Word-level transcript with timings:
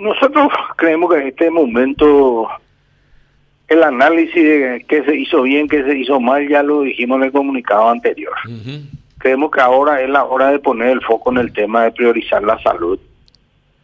Nosotros 0.00 0.48
creemos 0.76 1.12
que 1.12 1.20
en 1.20 1.28
este 1.28 1.50
momento 1.50 2.48
el 3.68 3.82
análisis 3.82 4.42
de 4.42 4.86
qué 4.88 5.04
se 5.04 5.14
hizo 5.14 5.42
bien, 5.42 5.68
qué 5.68 5.84
se 5.84 5.98
hizo 5.98 6.18
mal, 6.18 6.48
ya 6.48 6.62
lo 6.62 6.80
dijimos 6.80 7.18
en 7.18 7.24
el 7.24 7.32
comunicado 7.32 7.90
anterior. 7.90 8.32
Creemos 9.18 9.50
que 9.50 9.60
ahora 9.60 10.00
es 10.00 10.08
la 10.08 10.24
hora 10.24 10.52
de 10.52 10.58
poner 10.58 10.88
el 10.88 11.02
foco 11.02 11.30
en 11.32 11.36
el 11.36 11.52
tema 11.52 11.84
de 11.84 11.92
priorizar 11.92 12.42
la 12.42 12.58
salud, 12.62 12.98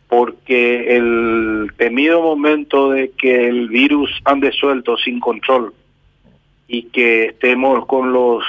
porque 0.09 0.97
el 0.97 1.71
temido 1.77 2.23
momento 2.23 2.93
de 2.93 3.11
que 3.11 3.49
el 3.49 3.69
virus 3.69 4.11
ande 4.25 4.53
suelto 4.53 4.97
sin 4.97 5.21
control 5.21 5.75
y 6.67 6.85
que 6.85 7.27
estemos 7.27 7.85
con 7.85 8.15
los 8.15 8.43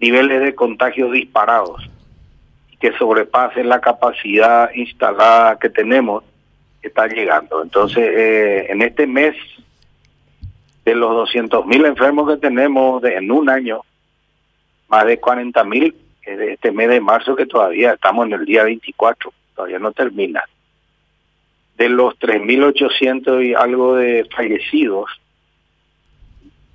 niveles 0.00 0.42
de 0.42 0.56
contagio 0.56 1.08
disparados 1.12 1.88
que 2.80 2.92
sobrepasen 2.98 3.68
la 3.68 3.80
capacidad 3.80 4.72
instalada 4.74 5.58
que 5.58 5.68
tenemos, 5.68 6.24
está 6.82 7.06
llegando. 7.06 7.62
Entonces, 7.62 7.98
eh, 7.98 8.66
en 8.70 8.82
este 8.82 9.06
mes, 9.06 9.34
de 10.84 10.94
los 10.94 11.10
200 11.10 11.66
mil 11.66 11.84
enfermos 11.84 12.28
que 12.28 12.38
tenemos 12.38 13.04
en 13.04 13.30
un 13.30 13.50
año, 13.50 13.82
más 14.88 15.04
de 15.04 15.18
40 15.18 15.64
mil 15.64 15.94
este 16.22 16.72
mes 16.72 16.88
de 16.88 17.00
marzo 17.00 17.34
que 17.34 17.46
todavía 17.46 17.92
estamos 17.92 18.26
en 18.26 18.34
el 18.34 18.44
día 18.44 18.64
24, 18.64 19.32
todavía 19.54 19.78
no 19.78 19.92
termina. 19.92 20.42
De 21.76 21.88
los 21.88 22.18
3.800 22.18 23.46
y 23.46 23.54
algo 23.54 23.96
de 23.96 24.26
fallecidos, 24.34 25.08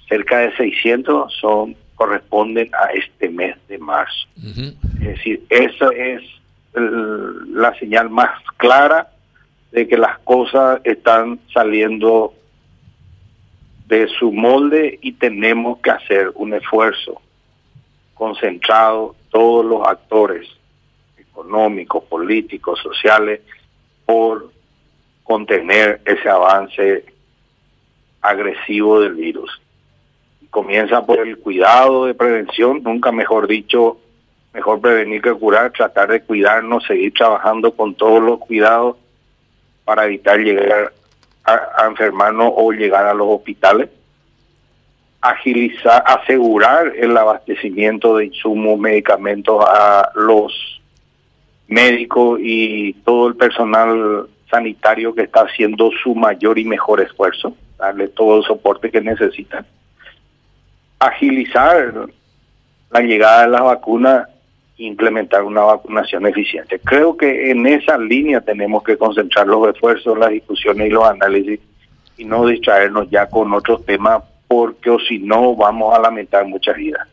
cerca 0.07 0.39
de 0.39 0.55
600 0.55 1.33
son 1.39 1.75
corresponden 1.95 2.71
a 2.73 2.91
este 2.93 3.29
mes 3.29 3.55
de 3.67 3.77
marzo. 3.77 4.27
Es 5.01 5.07
decir, 5.07 5.43
esa 5.49 5.89
es 5.89 6.21
la 6.73 7.77
señal 7.77 8.09
más 8.09 8.31
clara 8.57 9.12
de 9.73 9.87
que 9.87 9.97
las 9.97 10.19
cosas 10.19 10.81
están 10.83 11.39
saliendo 11.51 12.35
de 13.87 14.07
su 14.07 14.31
molde 14.31 14.99
y 15.01 15.13
tenemos 15.13 15.79
que 15.79 15.89
hacer 15.89 16.31
un 16.35 16.53
esfuerzo 16.53 17.19
concentrado, 18.13 19.15
todos 19.31 19.65
los 19.65 19.87
actores 19.87 20.47
económicos, 21.17 22.03
políticos, 22.03 22.79
sociales, 22.83 23.41
por 24.05 24.51
contener 25.23 26.01
ese 26.05 26.29
avance 26.29 27.05
agresivo 28.21 29.01
del 29.01 29.15
virus. 29.15 29.59
Comienza 30.51 31.03
por 31.03 31.19
el 31.19 31.39
cuidado 31.39 32.05
de 32.05 32.13
prevención, 32.13 32.83
nunca 32.83 33.11
mejor 33.11 33.47
dicho, 33.47 33.97
mejor 34.53 34.79
prevenir 34.79 35.23
que 35.23 35.33
curar, 35.33 35.71
tratar 35.71 36.11
de 36.11 36.21
cuidarnos, 36.21 36.85
seguir 36.85 37.11
trabajando 37.15 37.75
con 37.75 37.95
todos 37.95 38.21
los 38.21 38.37
cuidados 38.37 38.97
para 39.85 40.05
evitar 40.05 40.39
llegar 40.39 40.93
a, 41.43 41.87
enfermarnos 41.87 42.51
o 42.55 42.71
llegar 42.71 43.05
a 43.05 43.13
los 43.13 43.27
hospitales. 43.29 43.89
Agilizar, 45.21 46.03
asegurar 46.05 46.93
el 46.95 47.15
abastecimiento 47.15 48.17
de 48.17 48.25
insumos, 48.25 48.77
medicamentos 48.79 49.63
a 49.65 50.11
los 50.15 50.81
médicos 51.67 52.39
y 52.41 52.93
todo 53.05 53.29
el 53.29 53.35
personal 53.35 54.27
sanitario 54.49 55.15
que 55.15 55.23
está 55.23 55.41
haciendo 55.41 55.89
su 56.03 56.13
mayor 56.13 56.59
y 56.59 56.65
mejor 56.65 57.01
esfuerzo, 57.01 57.55
darle 57.77 58.09
todo 58.09 58.37
el 58.37 58.43
soporte 58.43 58.91
que 58.91 59.01
necesitan. 59.01 59.65
Agilizar 60.99 62.07
la 62.91 62.99
llegada 63.01 63.43
de 63.43 63.47
las 63.47 63.61
vacunas 63.61 64.27
implementar 64.77 65.43
una 65.43 65.61
vacunación 65.61 66.25
eficiente. 66.25 66.79
Creo 66.79 67.15
que 67.15 67.51
en 67.51 67.65
esa 67.67 67.97
línea 67.97 68.41
tenemos 68.41 68.83
que 68.83 68.97
concentrar 68.97 69.47
los 69.47 69.67
esfuerzos, 69.73 70.17
las 70.17 70.31
discusiones 70.31 70.87
y 70.87 70.91
los 70.91 71.05
análisis 71.05 71.59
y 72.17 72.25
no 72.25 72.45
distraernos 72.45 73.09
ya 73.09 73.27
con 73.27 73.53
otros 73.53 73.85
temas 73.85 74.23
porque 74.47 74.89
o 74.89 74.99
si 74.99 75.19
no 75.19 75.55
vamos 75.55 75.97
a 75.97 76.01
lamentar 76.01 76.45
muchas 76.45 76.75
vidas. 76.75 77.07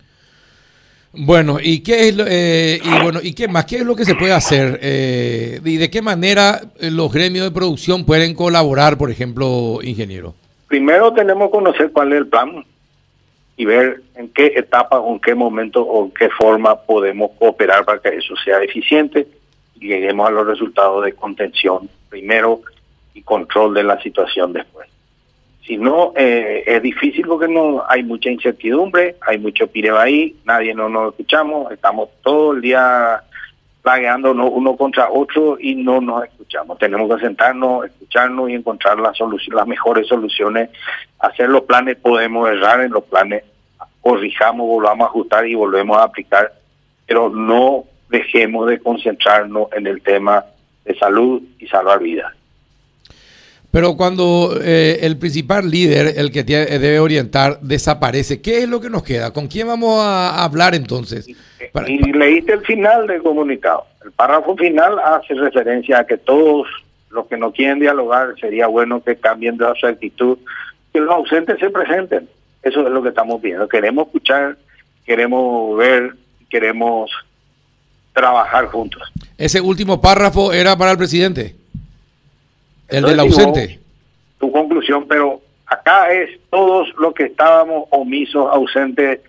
Bueno, 1.13 1.59
¿y 1.61 1.81
qué 1.81 2.09
es 2.09 2.17
eh, 2.19 2.81
y 2.83 3.03
bueno, 3.03 3.19
y 3.21 3.35
qué 3.35 3.49
más? 3.49 3.65
¿Qué 3.65 3.79
es 3.79 3.85
lo 3.85 3.97
que 3.97 4.05
se 4.05 4.15
puede 4.15 4.33
hacer? 4.33 4.79
Eh, 4.81 5.61
¿Y 5.65 5.77
de 5.77 5.91
qué 5.91 6.03
manera 6.03 6.61
los 6.79 7.13
gremios 7.13 7.45
de 7.45 7.51
producción 7.51 8.05
pueden 8.05 8.35
colaborar, 8.35 8.97
por 8.97 9.11
ejemplo, 9.11 9.81
ingeniero? 9.83 10.35
Primero 10.69 11.13
tenemos 11.13 11.49
que 11.49 11.51
conocer 11.51 11.91
cuál 11.91 12.13
es 12.13 12.19
el 12.19 12.27
plan 12.29 12.65
y 13.61 13.67
ver 13.67 14.01
en 14.15 14.31
qué 14.31 14.55
etapa 14.57 15.01
o 15.01 15.13
en 15.13 15.21
qué 15.21 15.35
momento 15.35 15.83
o 15.83 16.07
en 16.07 16.13
qué 16.13 16.31
forma 16.31 16.81
podemos 16.81 17.33
cooperar 17.39 17.85
para 17.85 18.01
que 18.01 18.09
eso 18.09 18.35
sea 18.43 18.63
eficiente 18.63 19.29
y 19.79 19.89
lleguemos 19.89 20.27
a 20.27 20.31
los 20.31 20.47
resultados 20.47 21.05
de 21.05 21.13
contención 21.13 21.87
primero 22.09 22.63
y 23.13 23.21
control 23.21 23.75
de 23.75 23.83
la 23.83 24.01
situación 24.01 24.55
después. 24.55 24.89
Si 25.67 25.77
no, 25.77 26.15
eh, 26.17 26.65
es 26.67 26.81
difícil 26.81 27.27
porque 27.27 27.49
no 27.49 27.85
hay 27.87 28.03
mucha 28.03 28.31
incertidumbre, 28.31 29.17
hay 29.21 29.37
mucho 29.37 29.67
pireba 29.67 30.05
ahí, 30.05 30.37
nadie 30.47 30.73
no 30.73 30.89
nos 30.89 31.11
escuchamos, 31.11 31.71
estamos 31.71 32.09
todo 32.23 32.55
el 32.55 32.63
día 32.63 33.23
plagueándonos 33.83 34.51
uno 34.53 34.77
contra 34.77 35.11
otro 35.11 35.59
y 35.59 35.75
no 35.75 36.01
nos 36.01 36.25
escuchamos. 36.25 36.79
Tenemos 36.79 37.15
que 37.15 37.25
sentarnos, 37.25 37.87
escucharnos 37.87 38.51
y 38.51 38.55
encontrar 38.55 38.99
las 38.99 39.17
soluciones, 39.17 39.57
las 39.57 39.67
mejores 39.67 40.07
soluciones. 40.07 40.71
Hacer 41.19 41.49
los 41.49 41.63
planes, 41.63 41.97
podemos 41.97 42.49
errar 42.49 42.81
en 42.81 42.93
los 42.93 43.05
planes, 43.05 43.45
corrijamos, 44.01 44.67
volvamos 44.67 45.07
a 45.07 45.09
ajustar 45.09 45.47
y 45.47 45.55
volvemos 45.55 45.97
a 45.97 46.05
aplicar, 46.05 46.53
pero 47.07 47.29
no 47.29 47.85
dejemos 48.09 48.69
de 48.69 48.79
concentrarnos 48.79 49.69
en 49.73 49.87
el 49.87 50.03
tema 50.03 50.45
de 50.85 50.97
salud 50.97 51.43
y 51.59 51.67
salvar 51.67 52.01
vidas. 52.01 52.33
Pero 53.71 53.97
cuando 53.97 54.59
eh, 54.61 54.99
el 55.03 55.17
principal 55.17 55.71
líder, 55.71 56.15
el 56.17 56.33
que 56.33 56.43
debe 56.43 56.99
orientar, 56.99 57.61
desaparece, 57.61 58.43
¿qué 58.43 58.65
es 58.65 58.69
lo 58.69 58.81
que 58.81 58.91
nos 58.91 59.05
queda? 59.05 59.33
¿Con 59.33 59.47
quién 59.47 59.69
vamos 59.69 60.01
a 60.03 60.43
hablar 60.43 60.75
entonces? 60.75 61.29
y 61.87 62.13
leíste 62.13 62.55
el 62.55 62.63
final 62.63 63.07
del 63.07 63.23
comunicado. 63.23 63.85
El 64.05 64.11
párrafo 64.11 64.57
final 64.57 64.99
hace 64.99 65.35
referencia 65.35 66.01
a 66.01 66.07
que 66.07 66.17
todos 66.17 66.67
los 67.11 67.27
que 67.27 67.37
no 67.37 67.53
quieren 67.53 67.79
dialogar 67.79 68.35
sería 68.41 68.67
bueno 68.67 69.03
que 69.05 69.17
cambien 69.17 69.57
de 69.57 69.67
su 69.79 69.87
actitud, 69.87 70.39
que 70.93 71.01
los 71.01 71.11
ausentes 71.11 71.61
se 71.61 71.71
presenten. 71.71 72.29
Eso 72.63 72.87
es 72.87 72.93
lo 72.93 73.03
que 73.03 73.09
estamos 73.11 73.41
viendo. 73.41 73.69
Queremos 73.69 74.07
escuchar, 74.07 74.57
queremos 75.07 75.77
ver, 75.79 76.15
queremos 76.49 77.11
trabajar 78.13 78.67
juntos. 78.67 79.03
Ese 79.39 79.61
último 79.61 80.01
párrafo 80.01 80.53
era 80.53 80.77
para 80.77 80.93
el 80.93 80.99
presidente, 80.99 81.55
el 82.89 83.05
del 83.05 83.21
ausente. 83.21 83.81
Tu 84.39 84.51
conclusión, 84.53 85.07
pero 85.09 85.41
acá 85.67 86.13
es 86.13 86.39
todos 86.51 86.89
los 86.99 87.15
que 87.15 87.25
estábamos 87.25 87.85
omisos, 87.91 88.47
ausentes 88.53 89.21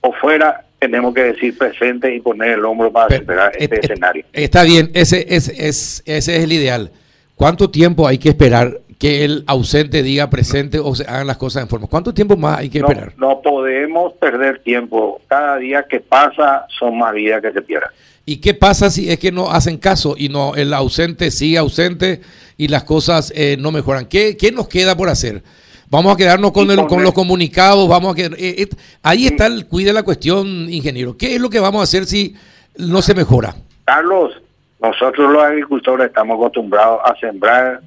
o 0.00 0.12
fuera, 0.12 0.64
tenemos 0.78 1.14
que 1.14 1.24
decir 1.24 1.56
presente 1.56 2.14
y 2.14 2.20
poner 2.20 2.58
el 2.58 2.64
hombro 2.64 2.90
para 2.90 3.16
superar 3.16 3.52
este 3.56 3.80
escenario. 3.80 4.24
Está 4.32 4.64
bien, 4.64 4.90
ese, 4.94 5.26
ese, 5.28 5.52
ese, 5.68 6.02
ese 6.06 6.36
es 6.36 6.42
el 6.42 6.52
ideal. 6.52 6.90
¿Cuánto 7.36 7.70
tiempo 7.70 8.06
hay 8.06 8.18
que 8.18 8.30
esperar 8.30 8.78
que 9.02 9.24
el 9.24 9.42
ausente 9.48 10.00
diga 10.00 10.30
presente 10.30 10.78
o 10.78 10.94
se 10.94 11.02
hagan 11.02 11.26
las 11.26 11.36
cosas 11.36 11.64
en 11.64 11.68
forma. 11.68 11.88
¿Cuánto 11.88 12.14
tiempo 12.14 12.36
más 12.36 12.60
hay 12.60 12.70
que 12.70 12.78
esperar? 12.78 13.12
No, 13.16 13.42
podemos 13.42 14.12
perder 14.12 14.60
tiempo. 14.60 15.20
Cada 15.26 15.56
día 15.56 15.84
que 15.90 15.98
pasa 15.98 16.66
son 16.78 16.98
más 16.98 17.12
vidas 17.12 17.42
que 17.42 17.50
se 17.50 17.62
pierden. 17.62 17.88
¿Y 18.24 18.36
qué 18.36 18.54
pasa 18.54 18.90
si 18.90 19.10
es 19.10 19.18
que 19.18 19.32
no 19.32 19.50
hacen 19.50 19.78
caso 19.78 20.14
y 20.16 20.28
no 20.28 20.54
el 20.54 20.72
ausente 20.72 21.32
sigue 21.32 21.58
ausente 21.58 22.20
y 22.56 22.68
las 22.68 22.84
cosas 22.84 23.32
eh, 23.34 23.56
no 23.58 23.72
mejoran? 23.72 24.06
¿Qué, 24.06 24.36
¿Qué 24.36 24.52
nos 24.52 24.68
queda 24.68 24.96
por 24.96 25.08
hacer? 25.08 25.42
Vamos 25.90 26.14
a 26.14 26.16
quedarnos 26.16 26.52
con, 26.52 26.70
el, 26.70 26.86
con, 26.86 27.02
los 27.02 27.12
comunicados, 27.12 27.88
vamos 27.88 28.12
a 28.12 28.14
quedar, 28.14 28.34
eh, 28.34 28.62
eh, 28.62 28.68
ahí 29.02 29.26
está 29.26 29.46
el 29.46 29.66
cuide 29.66 29.92
la 29.92 30.04
cuestión, 30.04 30.72
ingeniero. 30.72 31.16
¿Qué 31.16 31.34
es 31.34 31.40
lo 31.40 31.50
que 31.50 31.58
vamos 31.58 31.80
a 31.80 31.82
hacer 31.82 32.06
si 32.06 32.36
no 32.76 33.02
se 33.02 33.16
mejora? 33.16 33.56
Carlos, 33.84 34.40
nosotros 34.80 35.32
los 35.32 35.42
agricultores 35.42 36.06
estamos 36.06 36.36
acostumbrados 36.36 37.00
a 37.04 37.16
sembrar 37.16 37.80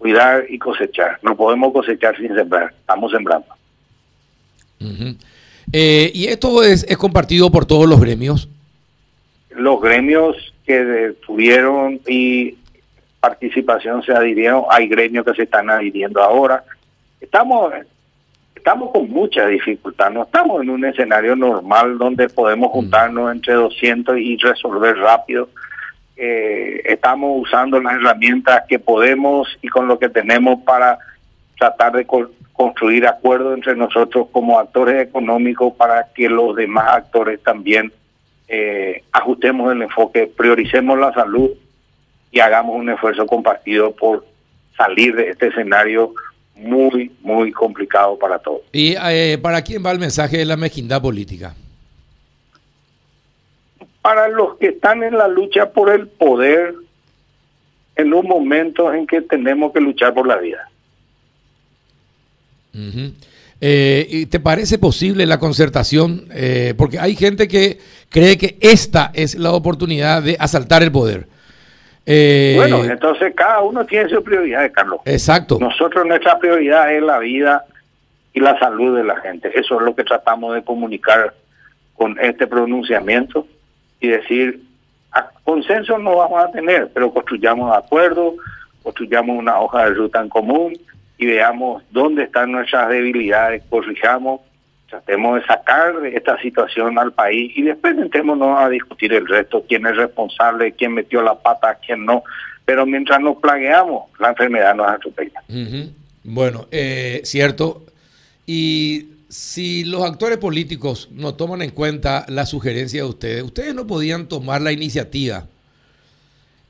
cuidar 0.00 0.46
y 0.48 0.58
cosechar. 0.58 1.18
No 1.22 1.36
podemos 1.36 1.72
cosechar 1.72 2.16
sin 2.16 2.34
sembrar, 2.34 2.72
estamos 2.80 3.12
sembrando. 3.12 3.46
Eh, 5.72 6.10
¿Y 6.14 6.26
esto 6.26 6.62
es, 6.62 6.84
es 6.88 6.96
compartido 6.96 7.50
por 7.50 7.66
todos 7.66 7.86
los 7.86 8.00
gremios? 8.00 8.48
Los 9.50 9.80
gremios 9.80 10.54
que 10.64 11.14
tuvieron 11.24 12.00
y 12.06 12.56
participación 13.20 14.02
se 14.02 14.12
adhirieron, 14.12 14.64
hay 14.70 14.88
gremios 14.88 15.26
que 15.26 15.34
se 15.34 15.42
están 15.42 15.68
adhiriendo 15.68 16.22
ahora. 16.22 16.64
Estamos 17.20 17.72
estamos 18.54 18.90
con 18.90 19.08
mucha 19.10 19.46
dificultad, 19.46 20.10
no 20.10 20.22
estamos 20.24 20.62
en 20.62 20.70
un 20.70 20.84
escenario 20.84 21.36
normal 21.36 21.98
donde 21.98 22.28
podemos 22.28 22.70
juntarnos 22.70 23.32
entre 23.32 23.54
200 23.54 24.18
y 24.18 24.36
resolver 24.36 24.96
rápido 24.98 25.48
eh, 26.22 26.82
estamos 26.84 27.30
usando 27.40 27.80
las 27.80 27.94
herramientas 27.94 28.64
que 28.68 28.78
podemos 28.78 29.48
y 29.62 29.68
con 29.68 29.88
lo 29.88 29.98
que 29.98 30.10
tenemos 30.10 30.60
para 30.66 30.98
tratar 31.58 31.92
de 31.92 32.06
construir 32.52 33.06
acuerdos 33.06 33.54
entre 33.54 33.74
nosotros 33.74 34.26
como 34.30 34.58
actores 34.58 35.02
económicos 35.02 35.72
para 35.78 36.08
que 36.14 36.28
los 36.28 36.54
demás 36.54 36.88
actores 36.90 37.42
también 37.42 37.90
eh, 38.48 39.02
ajustemos 39.12 39.72
el 39.72 39.80
enfoque, 39.80 40.26
prioricemos 40.26 40.98
la 40.98 41.10
salud 41.14 41.52
y 42.30 42.40
hagamos 42.40 42.76
un 42.76 42.90
esfuerzo 42.90 43.24
compartido 43.24 43.92
por 43.92 44.26
salir 44.76 45.16
de 45.16 45.30
este 45.30 45.46
escenario 45.46 46.12
muy, 46.54 47.12
muy 47.22 47.50
complicado 47.50 48.18
para 48.18 48.38
todos. 48.38 48.60
¿Y 48.72 48.94
eh, 49.08 49.38
para 49.40 49.62
quién 49.62 49.82
va 49.82 49.90
el 49.90 49.98
mensaje 49.98 50.36
de 50.36 50.44
la 50.44 50.58
mezquindad 50.58 51.00
política? 51.00 51.54
Para 54.02 54.28
los 54.28 54.56
que 54.56 54.68
están 54.68 55.02
en 55.02 55.16
la 55.16 55.28
lucha 55.28 55.70
por 55.70 55.90
el 55.90 56.08
poder 56.08 56.74
en 57.96 58.14
un 58.14 58.26
momento 58.26 58.92
en 58.92 59.06
que 59.06 59.20
tenemos 59.20 59.72
que 59.72 59.80
luchar 59.80 60.14
por 60.14 60.26
la 60.26 60.36
vida. 60.36 60.68
Eh, 63.60 64.06
¿Y 64.08 64.26
te 64.26 64.40
parece 64.40 64.78
posible 64.78 65.26
la 65.26 65.38
concertación? 65.38 66.26
Eh, 66.32 66.74
porque 66.76 66.98
hay 66.98 67.14
gente 67.14 67.46
que 67.46 67.78
cree 68.08 68.38
que 68.38 68.56
esta 68.60 69.10
es 69.12 69.34
la 69.34 69.52
oportunidad 69.52 70.22
de 70.22 70.36
asaltar 70.38 70.82
el 70.82 70.90
poder. 70.90 71.26
Eh, 72.06 72.54
bueno, 72.56 72.82
entonces 72.82 73.34
cada 73.36 73.60
uno 73.60 73.84
tiene 73.84 74.08
su 74.08 74.22
prioridad, 74.22 74.70
Carlos. 74.72 75.00
Exacto. 75.04 75.58
Nosotros 75.60 76.06
nuestra 76.06 76.38
prioridad 76.38 76.92
es 76.94 77.02
la 77.02 77.18
vida 77.18 77.66
y 78.32 78.40
la 78.40 78.58
salud 78.58 78.96
de 78.96 79.04
la 79.04 79.20
gente. 79.20 79.50
Eso 79.54 79.78
es 79.78 79.82
lo 79.82 79.94
que 79.94 80.04
tratamos 80.04 80.54
de 80.54 80.64
comunicar 80.64 81.34
con 81.94 82.18
este 82.18 82.46
pronunciamiento 82.46 83.46
y 84.00 84.08
decir, 84.08 84.62
consenso 85.44 85.98
no 85.98 86.16
vamos 86.16 86.44
a 86.44 86.50
tener, 86.50 86.90
pero 86.92 87.12
construyamos 87.12 87.76
acuerdos, 87.76 88.34
construyamos 88.82 89.38
una 89.38 89.60
hoja 89.60 89.84
de 89.84 89.94
ruta 89.94 90.20
en 90.20 90.28
común 90.28 90.72
y 91.18 91.26
veamos 91.26 91.82
dónde 91.90 92.24
están 92.24 92.52
nuestras 92.52 92.88
debilidades, 92.88 93.62
corrijamos, 93.68 94.40
tratemos 94.88 95.40
de 95.40 95.46
sacar 95.46 95.94
esta 96.06 96.40
situación 96.40 96.98
al 96.98 97.12
país 97.12 97.52
y 97.54 97.62
después 97.62 97.96
entrémonos 97.96 98.58
a 98.58 98.68
discutir 98.68 99.12
el 99.12 99.26
resto, 99.26 99.64
quién 99.68 99.86
es 99.86 99.96
responsable, 99.96 100.72
quién 100.72 100.94
metió 100.94 101.22
la 101.22 101.34
pata, 101.34 101.78
quién 101.84 102.04
no. 102.04 102.24
Pero 102.64 102.86
mientras 102.86 103.20
nos 103.20 103.36
plagueamos, 103.36 104.10
la 104.18 104.30
enfermedad 104.30 104.74
nos 104.74 104.88
atropella. 104.88 105.42
Bueno, 106.24 106.66
eh, 106.70 107.20
cierto. 107.24 107.82
Y 108.46 109.06
si 109.30 109.84
los 109.84 110.02
actores 110.02 110.36
políticos 110.38 111.08
no 111.12 111.34
toman 111.34 111.62
en 111.62 111.70
cuenta 111.70 112.26
la 112.28 112.44
sugerencia 112.44 113.02
de 113.02 113.08
ustedes, 113.08 113.42
ustedes 113.42 113.74
no 113.74 113.86
podían 113.86 114.28
tomar 114.28 114.60
la 114.60 114.72
iniciativa 114.72 115.46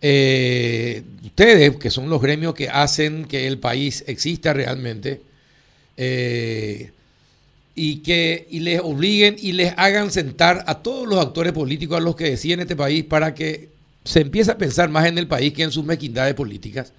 eh, 0.03 1.03
ustedes, 1.25 1.77
que 1.77 1.91
son 1.91 2.09
los 2.09 2.23
gremios 2.23 2.55
que 2.55 2.69
hacen 2.69 3.27
que 3.27 3.47
el 3.47 3.59
país 3.59 4.05
exista 4.07 4.53
realmente, 4.53 5.21
eh, 5.97 6.93
y 7.75 7.97
que 7.99 8.47
y 8.51 8.61
les 8.61 8.81
obliguen 8.81 9.37
y 9.39 9.53
les 9.53 9.75
hagan 9.77 10.11
sentar 10.11 10.65
a 10.67 10.83
todos 10.83 11.07
los 11.07 11.19
actores 11.25 11.53
políticos 11.53 11.99
a 11.99 12.01
los 12.01 12.17
que 12.17 12.25
deciden 12.25 12.61
este 12.61 12.77
país 12.77 13.05
para 13.05 13.35
que 13.35 13.69
se 14.05 14.21
empiece 14.21 14.51
a 14.51 14.59
pensar 14.59 14.89
más 14.89 15.07
en 15.07 15.19
el 15.19 15.29
país 15.29 15.53
que 15.53 15.63
en 15.63 15.73
sus 15.73 15.85
mequindades 15.85 16.35
políticas. 16.35 16.93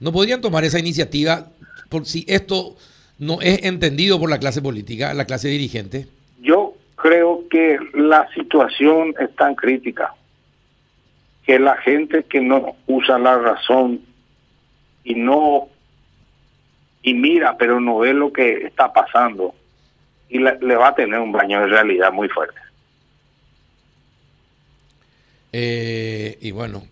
No 0.00 0.12
podrían 0.12 0.40
tomar 0.40 0.64
esa 0.64 0.78
iniciativa 0.78 1.50
por 1.88 2.06
si 2.06 2.24
esto 2.28 2.76
no 3.18 3.40
es 3.40 3.64
entendido 3.64 4.18
por 4.18 4.30
la 4.30 4.38
clase 4.38 4.62
política, 4.62 5.12
la 5.14 5.24
clase 5.24 5.48
dirigente. 5.48 6.06
Yo 6.40 6.74
creo 6.96 7.44
que 7.48 7.78
la 7.94 8.28
situación 8.34 9.14
es 9.18 9.34
tan 9.36 9.54
crítica 9.54 10.14
que 11.44 11.58
la 11.58 11.76
gente 11.76 12.24
que 12.24 12.40
no 12.40 12.76
usa 12.86 13.18
la 13.18 13.38
razón 13.38 14.00
y 15.02 15.14
no 15.14 15.68
y 17.02 17.14
mira 17.14 17.56
pero 17.56 17.80
no 17.80 17.98
ve 17.98 18.12
lo 18.12 18.32
que 18.32 18.66
está 18.66 18.92
pasando 18.92 19.54
y 20.28 20.38
le, 20.38 20.76
va 20.76 20.88
a 20.88 20.94
tener 20.94 21.18
un 21.18 21.32
baño 21.32 21.60
de 21.60 21.68
realidad 21.68 22.12
muy 22.12 22.28
fuerte 22.28 22.60
eh, 25.52 26.36
y 26.42 26.50
bueno 26.50 26.82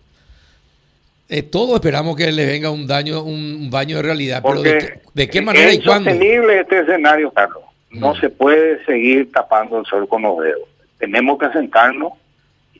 eh, 1.29 1.43
todos 1.43 1.75
esperamos 1.75 2.15
que 2.15 2.31
le 2.31 2.45
venga 2.45 2.71
un 2.71 2.87
daño 2.87 3.23
un 3.23 3.69
baño 3.69 3.97
de 3.97 4.03
realidad 4.03 4.41
pero 4.43 4.61
de 4.61 5.29
qué, 5.29 5.41
manera 5.41 5.73
y 5.73 5.81
cuándo 5.81 6.09
es 6.09 6.15
sostenible 6.15 6.59
este 6.59 6.79
escenario 6.79 7.31
Carlos. 7.31 7.63
No 7.91 8.13
mm. 8.13 8.19
se 8.19 8.29
puede 8.29 8.83
seguir 8.85 9.31
tapando 9.31 9.79
el 9.79 9.85
sol 9.85 10.07
con 10.07 10.21
los 10.23 10.39
dedos. 10.39 10.67
Tenemos 10.99 11.39
que 11.39 11.49
sentarnos 11.49 12.13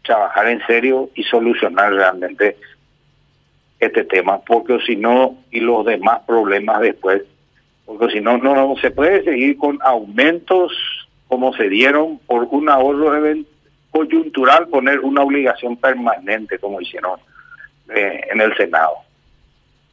trabajar 0.07 0.47
en 0.47 0.65
serio 0.65 1.11
y 1.13 1.23
solucionar 1.23 1.93
realmente 1.93 2.57
este 3.79 4.03
tema, 4.05 4.39
porque 4.39 4.79
si 4.87 4.95
no, 4.95 5.37
y 5.51 5.59
los 5.59 5.85
demás 5.85 6.21
problemas 6.25 6.81
después, 6.81 7.21
porque 7.85 8.11
si 8.13 8.21
no, 8.21 8.39
no, 8.39 8.75
se 8.81 8.89
puede 8.89 9.23
seguir 9.23 9.57
con 9.57 9.77
aumentos 9.83 10.71
como 11.27 11.53
se 11.53 11.69
dieron 11.69 12.17
por 12.19 12.45
un 12.45 12.69
ahorro 12.69 13.11
coyuntural, 13.91 14.67
poner 14.69 15.01
una 15.01 15.21
obligación 15.21 15.75
permanente 15.77 16.57
como 16.57 16.81
hicieron 16.81 17.19
eh, 17.95 18.21
en 18.31 18.41
el 18.41 18.55
Senado. 18.57 18.95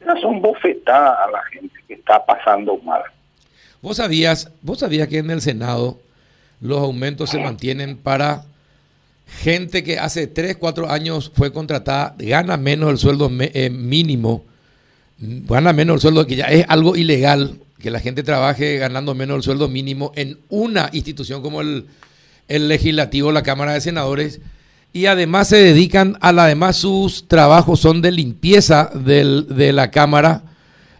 Esas 0.00 0.20
son 0.20 0.40
bofetadas 0.40 1.18
a 1.26 1.30
la 1.30 1.42
gente 1.44 1.74
que 1.88 1.94
está 1.94 2.24
pasando 2.24 2.76
mal. 2.78 3.02
¿Vos 3.80 3.98
sabías, 3.98 4.50
vos 4.62 4.78
sabías 4.78 5.08
que 5.08 5.18
en 5.18 5.30
el 5.30 5.40
Senado 5.40 5.98
los 6.60 6.78
aumentos 6.78 7.30
se 7.30 7.38
mantienen 7.38 7.96
para 7.96 8.44
gente 9.26 9.82
que 9.84 9.98
hace 9.98 10.26
3, 10.26 10.56
4 10.56 10.90
años 10.90 11.30
fue 11.34 11.52
contratada, 11.52 12.14
gana 12.18 12.56
menos 12.56 12.90
el 12.90 12.98
sueldo 12.98 13.30
eh, 13.40 13.70
mínimo, 13.70 14.44
gana 15.18 15.72
menos 15.72 15.96
el 15.96 16.00
sueldo, 16.00 16.26
que 16.26 16.36
ya 16.36 16.46
es 16.46 16.64
algo 16.68 16.96
ilegal, 16.96 17.58
que 17.80 17.90
la 17.90 18.00
gente 18.00 18.22
trabaje 18.22 18.78
ganando 18.78 19.14
menos 19.14 19.36
el 19.36 19.42
sueldo 19.42 19.68
mínimo 19.68 20.12
en 20.16 20.38
una 20.48 20.88
institución 20.92 21.42
como 21.42 21.60
el, 21.60 21.86
el 22.48 22.68
legislativo, 22.68 23.32
la 23.32 23.42
Cámara 23.42 23.74
de 23.74 23.80
Senadores, 23.80 24.40
y 24.94 25.04
además 25.06 25.48
se 25.48 25.56
dedican 25.56 26.16
a 26.22 26.32
la 26.32 26.44
además 26.44 26.76
sus 26.76 27.28
trabajos 27.28 27.80
son 27.80 28.00
de 28.00 28.12
limpieza 28.12 28.90
del, 28.94 29.46
de 29.48 29.74
la 29.74 29.90
Cámara, 29.90 30.40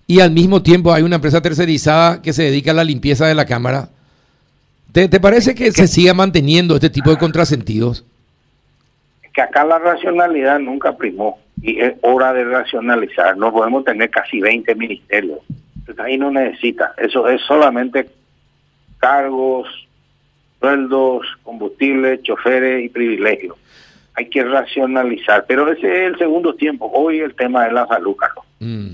y 0.07 0.21
al 0.21 0.33
mismo 0.33 0.63
tiempo 0.63 0.93
hay 0.93 1.03
una 1.03 1.17
empresa 1.17 1.41
tercerizada 1.41 2.21
que 2.21 2.35
se 2.35 2.43
dedica 2.43 2.73
a 2.73 2.75
la 2.75 2.85
limpieza 2.85 3.27
de 3.27 3.35
la 3.35 3.47
Cámara. 3.47 3.89
¿Te, 4.93 5.09
te 5.09 5.19
parece 5.19 5.55
que 5.55 5.73
se 5.73 5.89
siga 5.89 6.13
manteniendo 6.13 6.75
este 6.75 6.91
tipo 6.91 7.09
de 7.09 7.17
contrasentidos? 7.17 8.05
que 9.35 9.43
acá 9.43 9.65
la 9.65 9.79
racionalidad 9.79 10.61
nunca 10.61 10.97
primó 10.97 11.39
y 11.61 11.81
es 11.81 11.95
hora 12.03 12.33
de 12.33 12.45
racionalizar. 12.45 13.37
No 13.37 13.53
podemos 13.53 13.85
tener 13.85 14.09
casi 14.09 14.41
20 14.41 14.75
ministerios. 14.77 15.41
ahí 15.99 16.17
no 16.17 16.31
necesita. 16.31 16.95
Eso 16.97 17.29
es 17.29 17.43
solamente 17.43 18.09
cargos, 18.99 19.67
sueldos, 20.65 21.27
combustible, 21.43 22.23
choferes 22.23 22.85
y 22.85 22.89
privilegios. 22.89 23.57
Hay 24.15 24.29
que 24.31 24.43
racionalizar. 24.43 25.45
Pero 25.47 25.71
ese 25.71 25.87
es 25.87 26.13
el 26.13 26.19
segundo 26.19 26.55
tiempo. 26.55 26.91
Hoy 26.95 27.19
el 27.19 27.35
tema 27.35 27.67
es 27.67 27.73
la 27.73 27.87
salud, 27.87 28.17
Carlos. 28.17 28.45
Mm, 28.61 28.89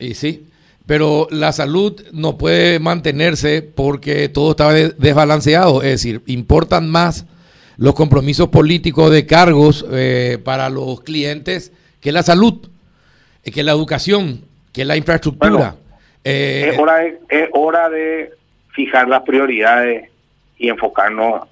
y 0.00 0.14
sí. 0.14 0.46
Pero 0.86 1.26
la 1.30 1.52
salud 1.52 2.02
no 2.12 2.36
puede 2.36 2.78
mantenerse 2.78 3.62
porque 3.62 4.28
todo 4.28 4.50
está 4.50 4.72
desbalanceado. 4.72 5.82
Es 5.82 5.90
decir, 5.92 6.20
importan 6.26 6.90
más 6.90 7.24
los 7.78 7.94
compromisos 7.94 8.48
políticos 8.48 9.10
de 9.10 9.24
cargos 9.24 9.86
eh, 9.90 10.38
para 10.44 10.68
los 10.68 11.00
clientes, 11.00 11.72
que 12.00 12.12
la 12.12 12.22
salud, 12.22 12.68
eh, 13.44 13.50
que 13.50 13.62
la 13.62 13.72
educación, 13.72 14.42
que 14.72 14.84
la 14.84 14.96
infraestructura. 14.96 15.76
Eh, 16.22 16.70
es, 16.72 16.78
hora 16.78 16.96
de, 16.98 17.18
es 17.30 17.48
hora 17.52 17.88
de 17.88 18.32
fijar 18.74 19.08
las 19.08 19.22
prioridades 19.22 20.10
y 20.58 20.68
enfocarnos. 20.68 21.48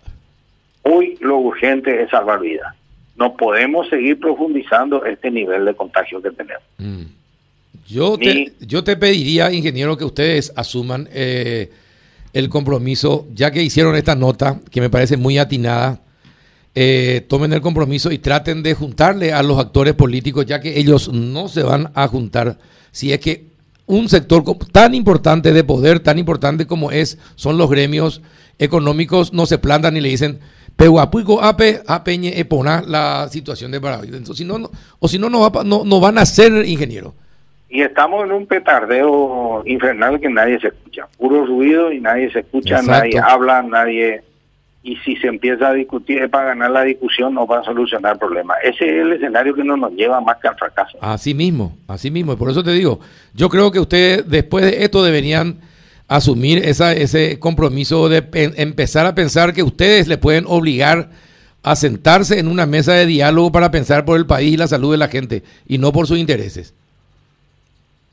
Hoy 0.83 1.17
lo 1.21 1.39
urgente 1.39 2.03
es 2.03 2.11
salvar 2.11 2.41
vidas. 2.41 2.75
No 3.17 3.37
podemos 3.37 3.89
seguir 3.89 4.19
profundizando 4.19 5.05
este 5.05 5.31
nivel 5.31 5.65
de 5.65 5.75
contagio 5.75 6.21
que 6.23 6.31
tenemos. 6.31 6.63
Mm. 6.79 7.03
Yo, 7.87 8.17
te, 8.17 8.53
yo 8.61 8.85
te 8.85 8.97
pediría, 8.97 9.53
ingeniero, 9.53 9.97
que 9.97 10.05
ustedes 10.05 10.53
asuman 10.57 11.09
el 11.13 12.49
compromiso, 12.49 13.27
ya 13.35 13.51
que 13.51 13.63
hicieron 13.63 13.97
esta 13.97 14.15
nota, 14.15 14.61
que 14.71 14.81
me 14.81 14.89
parece 14.89 15.17
muy 15.17 15.39
atinada, 15.39 16.01
eh, 16.75 17.27
tomen 17.29 17.53
el 17.53 17.61
compromiso 17.61 18.11
y 18.11 18.19
traten 18.19 18.63
de 18.63 18.73
juntarle 18.75 19.33
a 19.33 19.43
los 19.43 19.59
actores 19.59 19.95
políticos, 19.95 20.47
ya 20.47 20.61
que 20.61 20.79
ellos 20.79 21.13
no 21.13 21.49
se 21.49 21.63
van 21.63 21.91
a 21.95 22.09
juntar 22.09 22.57
si 22.93 23.13
es 23.13 23.21
que 23.21 23.52
un 23.87 24.09
sector 24.09 24.45
tan 24.73 24.95
importante 24.95 25.53
de 25.53 25.65
poder, 25.65 26.01
tan 26.01 26.19
importante 26.19 26.67
como 26.67 26.91
es, 26.91 27.19
son 27.35 27.59
los 27.59 27.71
gremios 27.71 28.23
económicos, 28.59 29.33
no 29.33 29.47
se 29.47 29.59
plantan 29.59 29.97
y 29.97 30.01
le 30.01 30.09
dicen, 30.09 30.41
Pehuapuico 30.77 31.43
Ape, 31.43 31.83
Apeñe 31.87 32.39
Epona, 32.39 32.83
la 32.87 33.29
situación 33.29 33.71
de 33.71 33.81
Paraguay. 33.81 34.09
Entonces, 34.09 34.39
si 34.39 34.45
no, 34.45 34.71
o 34.99 35.09
si 35.09 35.19
no, 35.19 35.29
no, 35.29 35.51
va, 35.51 35.65
no, 35.65 35.85
no 35.85 36.01
van 36.01 36.19
a 36.19 36.27
ser 36.27 36.67
ingenieros. 36.67 37.13
Y 37.69 37.83
estamos 37.83 38.25
en 38.25 38.33
un 38.33 38.47
petardeo 38.47 39.63
infernal 39.65 40.21
que 40.21 40.29
nadie 40.29 40.61
se 40.61 40.69
escucha. 40.69 41.09
Puro 41.19 41.47
ruido 41.47 41.91
y 41.91 42.01
nadie 42.01 42.31
se 42.31 42.41
escucha, 42.41 42.83
nadie 42.83 43.19
habla, 43.19 43.63
nadie 43.63 44.23
y 44.85 44.97
si 44.97 45.17
se 45.17 45.29
empieza 45.29 45.69
a 45.69 45.73
discutir 45.73 46.29
para 46.29 46.49
ganar 46.49 46.71
la 46.73 46.83
discusión 46.83 47.35
no 47.35 47.47
va 47.47 47.61
a 47.61 47.65
solucionar 47.65 48.15
el 48.15 48.19
problema. 48.19 48.55
Ese 48.65 48.85
es 48.85 49.03
el 49.03 49.13
escenario 49.13 49.55
que 49.55 49.63
no 49.63 49.77
nos 49.77 49.93
lleva 49.93 50.21
más 50.21 50.39
que 50.39 50.49
al 50.49 50.57
fracaso. 50.57 50.99
Así 51.01 51.35
mismo, 51.35 51.77
así 51.87 52.11
mismo. 52.11 52.33
Y 52.33 52.37
por 52.37 52.51
eso 52.51 52.65
te 52.65 52.73
digo, 52.73 52.99
yo 53.35 53.49
creo 53.49 53.71
que 53.71 53.79
ustedes 53.79 54.29
después 54.29 54.65
de 54.65 54.85
esto 54.85 55.05
deberían 55.05 55.61
asumir 56.09 56.59
esa, 56.59 56.93
ese 56.93 57.39
compromiso 57.39 58.09
de 58.09 58.25
empezar 58.33 59.07
a 59.07 59.15
pensar 59.15 59.55
que 59.55 59.63
ustedes 59.63 60.09
le 60.09 60.19
pueden 60.19 60.45
obligar 60.49 61.11
a 61.63 61.77
sentarse 61.77 62.41
en 62.41 62.49
una 62.49 62.67
mesa 62.67 62.93
de 62.95 63.07
diálogo 63.07 63.53
para 63.53 63.71
pensar 63.71 64.05
por 64.05 64.17
el 64.17 64.27
país 64.27 64.55
y 64.55 64.57
la 64.57 64.67
salud 64.67 64.91
de 64.91 64.99
la 64.99 65.09
gente 65.09 65.45
y 65.67 65.79
no 65.79 65.93
por 65.93 66.09
sus 66.09 66.19
intereses. 66.19 66.75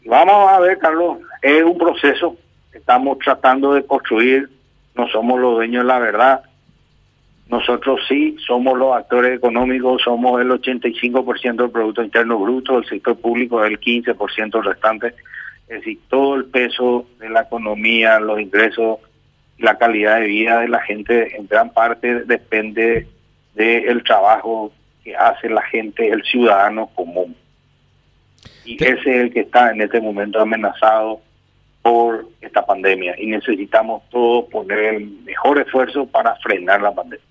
Vamos 0.06 0.50
a 0.50 0.60
ver, 0.60 0.78
Carlos, 0.78 1.18
es 1.42 1.64
un 1.64 1.78
proceso, 1.78 2.36
estamos 2.74 3.18
tratando 3.20 3.74
de 3.74 3.86
construir, 3.86 4.50
no 4.96 5.08
somos 5.10 5.40
los 5.40 5.56
dueños 5.56 5.84
de 5.84 5.88
la 5.88 6.00
verdad, 6.00 6.42
nosotros 7.50 8.02
sí 8.08 8.38
somos 8.46 8.78
los 8.78 8.96
actores 8.96 9.36
económicos, 9.36 10.04
somos 10.04 10.40
el 10.40 10.50
85% 10.50 11.56
del 11.56 11.72
Producto 11.72 12.04
Interno 12.04 12.38
Bruto, 12.38 12.78
el 12.78 12.86
sector 12.86 13.18
público 13.18 13.66
es 13.66 13.72
el 13.72 13.80
15% 13.80 14.64
restante, 14.64 15.16
es 15.68 15.80
decir, 15.80 16.00
todo 16.10 16.36
el 16.36 16.46
peso 16.46 17.08
de 17.20 17.30
la 17.30 17.42
economía, 17.42 18.20
los 18.20 18.40
ingresos, 18.40 19.00
la 19.58 19.80
calidad 19.80 20.20
de 20.20 20.28
vida 20.28 20.60
de 20.60 20.68
la 20.68 20.80
gente 20.82 21.36
en 21.36 21.48
gran 21.48 21.72
parte 21.74 22.24
depende 22.26 23.08
del 23.56 24.04
trabajo 24.04 24.72
que 25.04 25.16
hace 25.16 25.50
la 25.50 25.64
gente, 25.64 26.08
el 26.08 26.24
ciudadano 26.24 26.88
común. 26.94 27.36
Y 28.64 28.76
ese 28.76 28.94
es 28.94 29.08
el 29.08 29.34
que 29.34 29.42
está 29.42 29.72
en 29.72 29.82
este 29.82 30.00
momento 30.00 30.40
amenazado 30.40 31.20
por 31.82 32.28
esta 32.42 32.64
pandemia 32.64 33.16
y 33.18 33.26
necesitamos 33.26 34.04
todos 34.12 34.46
poner 34.46 34.80
el 34.96 35.10
mejor 35.26 35.60
esfuerzo 35.60 36.06
para 36.06 36.36
frenar 36.36 36.82
la 36.82 36.94
pandemia. 36.94 37.29